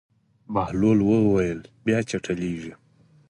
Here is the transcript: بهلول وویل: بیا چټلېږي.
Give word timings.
بهلول 0.53 0.99
وویل: 1.03 1.59
بیا 1.83 1.99
چټلېږي. 2.09 2.73